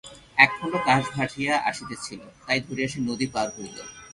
একখণ্ড 0.37 0.73
কাঠ 0.85 1.03
ভাসিয়া 1.15 1.53
আসিতেছিল, 1.69 2.21
তাই 2.45 2.59
ধরিয়া 2.67 2.89
সে 2.91 2.99
নদী 3.09 3.27
পার 3.33 3.47
হইল। 3.55 3.77